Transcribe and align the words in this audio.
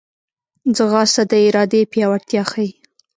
ځغاسته 0.75 1.23
د 1.31 1.33
ارادې 1.47 1.81
پیاوړتیا 1.91 2.43
ښيي 2.51 2.71